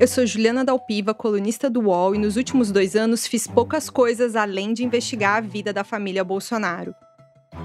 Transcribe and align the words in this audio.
Eu 0.00 0.08
sou 0.08 0.24
Juliana 0.24 0.64
Dalpiva, 0.64 1.12
colunista 1.12 1.68
do 1.68 1.82
UOL, 1.82 2.14
e 2.14 2.18
nos 2.18 2.38
últimos 2.38 2.72
dois 2.72 2.96
anos 2.96 3.26
fiz 3.26 3.46
poucas 3.46 3.90
coisas 3.90 4.34
além 4.34 4.72
de 4.72 4.82
investigar 4.82 5.36
a 5.36 5.40
vida 5.42 5.74
da 5.74 5.84
família 5.84 6.24
Bolsonaro. 6.24 6.94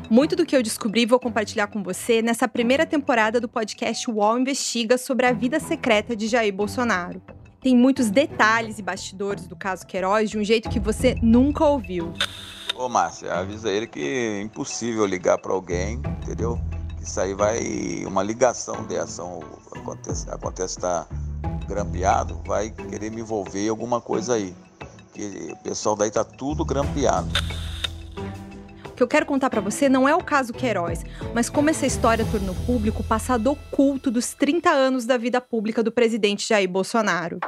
Muito 0.09 0.35
do 0.35 0.45
que 0.45 0.53
eu 0.53 0.61
descobri 0.61 1.05
vou 1.05 1.17
compartilhar 1.17 1.67
com 1.67 1.81
você 1.81 2.21
nessa 2.21 2.45
primeira 2.45 2.85
temporada 2.85 3.39
do 3.39 3.47
podcast 3.47 4.11
UOL 4.11 4.37
Investiga 4.37 4.97
sobre 4.97 5.25
a 5.25 5.31
vida 5.31 5.61
secreta 5.61 6.13
de 6.13 6.27
Jair 6.27 6.53
Bolsonaro. 6.53 7.21
Tem 7.61 7.73
muitos 7.73 8.09
detalhes 8.09 8.79
e 8.79 8.83
bastidores 8.83 9.47
do 9.47 9.55
caso 9.55 9.87
Queiroz 9.87 10.29
de 10.29 10.37
um 10.37 10.43
jeito 10.43 10.69
que 10.69 10.77
você 10.77 11.15
nunca 11.23 11.63
ouviu. 11.63 12.11
Ô, 12.75 12.89
Márcia, 12.89 13.33
avisa 13.33 13.69
ele 13.69 13.87
que 13.87 14.01
é 14.01 14.41
impossível 14.41 15.05
ligar 15.05 15.37
para 15.37 15.53
alguém, 15.53 16.01
entendeu? 16.21 16.59
Isso 17.01 17.17
aí 17.17 17.33
vai. 17.33 18.03
Uma 18.05 18.21
ligação 18.21 18.83
dessa 18.83 19.23
acontece, 19.71 20.29
acontece 20.29 20.77
tá 20.77 21.07
grampeado, 21.65 22.39
vai 22.45 22.69
querer 22.69 23.11
me 23.11 23.21
envolver 23.21 23.65
em 23.65 23.69
alguma 23.69 23.99
coisa 23.99 24.35
aí. 24.35 24.55
Que 25.13 25.51
o 25.51 25.57
pessoal 25.63 25.95
daí 25.95 26.11
tá 26.11 26.23
tudo 26.23 26.65
grampeado. 26.65 27.29
O 28.85 28.93
que 28.95 29.03
eu 29.03 29.07
quero 29.07 29.25
contar 29.25 29.49
para 29.49 29.59
você 29.59 29.89
não 29.89 30.07
é 30.07 30.15
o 30.15 30.23
caso 30.23 30.53
Queiroz, 30.53 31.03
mas 31.33 31.49
como 31.49 31.69
essa 31.69 31.85
história 31.85 32.25
tornou 32.31 32.55
público 32.65 33.01
o 33.01 33.05
passado 33.05 33.51
oculto 33.51 34.09
dos 34.09 34.33
30 34.33 34.69
anos 34.69 35.05
da 35.05 35.17
vida 35.17 35.41
pública 35.41 35.83
do 35.83 35.91
presidente 35.91 36.47
Jair 36.47 36.69
Bolsonaro. 36.69 37.39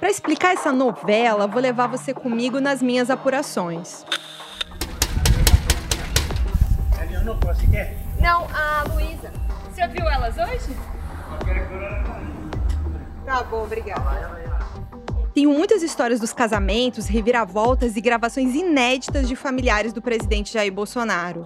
Para 0.00 0.10
explicar 0.10 0.54
essa 0.54 0.72
novela, 0.72 1.46
vou 1.46 1.62
levar 1.62 1.86
você 1.86 2.12
comigo 2.12 2.58
nas 2.58 2.82
minhas 2.82 3.08
apurações. 3.08 4.04
Não, 8.20 8.46
a 8.52 8.84
Luísa. 8.92 9.30
Você 9.70 9.86
viu 9.88 10.08
elas 10.08 10.36
hoje? 10.36 10.76
Tá 13.24 13.42
bom, 13.44 13.64
obrigada. 13.64 14.42
Tenho 15.34 15.50
muitas 15.50 15.82
histórias 15.82 16.20
dos 16.20 16.32
casamentos, 16.32 17.06
reviravoltas 17.06 17.96
e 17.96 18.00
gravações 18.00 18.54
inéditas 18.54 19.26
de 19.26 19.34
familiares 19.34 19.92
do 19.92 20.02
presidente 20.02 20.52
Jair 20.52 20.72
Bolsonaro. 20.72 21.44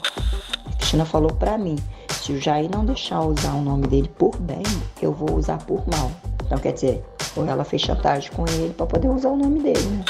A 0.66 0.76
Cristina 0.76 1.04
falou 1.04 1.32
para 1.32 1.56
mim: 1.56 1.76
se 2.10 2.32
o 2.32 2.40
Jair 2.40 2.68
não 2.68 2.84
deixar 2.84 3.20
usar 3.20 3.52
o 3.52 3.62
nome 3.62 3.86
dele 3.86 4.08
por 4.18 4.36
bem, 4.36 4.64
eu 5.00 5.12
vou 5.12 5.36
usar 5.36 5.58
por 5.58 5.86
mal. 5.86 6.10
Então, 6.44 6.58
quer 6.58 6.72
dizer, 6.72 7.04
ou 7.36 7.46
ela 7.46 7.64
fez 7.64 7.82
chantagem 7.82 8.30
com 8.32 8.44
ele 8.46 8.74
para 8.74 8.86
poder 8.86 9.08
usar 9.08 9.28
o 9.28 9.36
nome 9.36 9.60
dele, 9.60 9.86
né? 9.86 10.04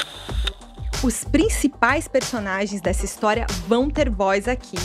Os 1.03 1.23
principais 1.23 2.07
personagens 2.07 2.81
dessa 2.81 3.05
história 3.05 3.45
vão 3.67 3.89
ter 3.89 4.09
voz 4.09 4.47
aqui, 4.47 4.77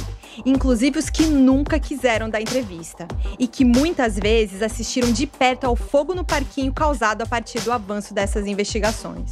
inclusive 0.44 0.98
os 0.98 1.11
que 1.11 1.27
nunca 1.27 1.78
quiseram 1.78 2.28
dar 2.28 2.41
entrevista 2.41 3.06
e 3.38 3.47
que 3.47 3.64
muitas 3.64 4.19
vezes 4.19 4.62
assistiram 4.62 5.12
de 5.12 5.27
perto 5.27 5.64
ao 5.64 5.77
fogo 5.77 6.14
no 6.14 6.25
parquinho 6.25 6.72
causado 6.72 7.22
a 7.22 7.27
partir 7.27 7.61
do 7.61 7.72
avanço 7.72 8.14
dessas 8.14 8.47
investigações. 8.47 9.28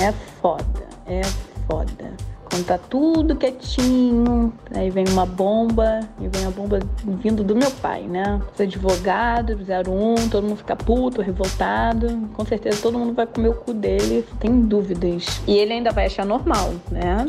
É 0.00 0.12
foda, 0.40 0.88
é 1.06 1.22
foda. 1.66 2.16
Quando 2.48 2.64
tá 2.64 2.78
tudo 2.78 3.36
quietinho, 3.36 4.52
aí 4.74 4.88
vem 4.88 5.04
uma 5.08 5.26
bomba, 5.26 6.00
e 6.20 6.28
vem 6.28 6.46
a 6.46 6.50
bomba 6.50 6.78
vindo 7.04 7.42
do 7.42 7.54
meu 7.54 7.70
pai, 7.70 8.02
né? 8.02 8.40
Os 8.54 8.60
advogados, 8.60 9.58
01, 9.68 10.28
todo 10.30 10.44
mundo 10.44 10.56
fica 10.56 10.76
puto, 10.76 11.20
revoltado. 11.20 12.30
Com 12.34 12.46
certeza 12.46 12.80
todo 12.80 12.98
mundo 12.98 13.12
vai 13.12 13.26
comer 13.26 13.48
o 13.48 13.54
cu 13.54 13.74
dele, 13.74 14.24
tem 14.38 14.60
dúvidas. 14.60 15.42
E 15.46 15.58
ele 15.58 15.72
ainda 15.74 15.90
vai 15.90 16.06
achar 16.06 16.24
normal, 16.24 16.72
né? 16.90 17.28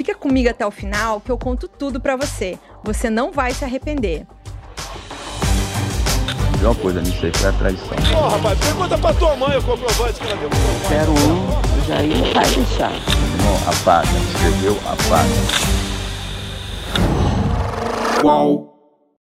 Fica 0.00 0.14
comigo 0.14 0.48
até 0.48 0.66
o 0.66 0.70
final 0.70 1.20
que 1.20 1.30
eu 1.30 1.36
conto 1.36 1.68
tudo 1.68 2.00
para 2.00 2.16
você. 2.16 2.58
Você 2.82 3.10
não 3.10 3.30
vai 3.30 3.52
se 3.52 3.66
arrepender. 3.66 4.26
Tem 6.58 6.64
uma 6.66 6.74
coisa 6.74 7.02
nisso 7.02 7.26
aí, 7.26 7.32
foi 7.34 7.50
a 7.50 7.52
traição. 7.52 7.88
Ô, 7.88 8.24
oh, 8.24 8.28
rapaz, 8.28 8.58
pergunta 8.60 8.96
pra 8.96 9.12
tua 9.12 9.36
mãe 9.36 9.58
o 9.58 9.62
comprovante 9.62 10.18
que 10.18 10.26
ela 10.26 10.36
deu. 10.36 10.48
Quero 10.88 11.12
um, 11.12 11.86
já 11.86 12.02
ia 12.02 12.32
vai 12.32 12.48
deixar. 12.48 12.92
Não, 13.42 13.56
apaga, 13.68 14.08
escreveu, 14.30 14.78
apaga. 14.86 15.28
Qual? 18.22 18.69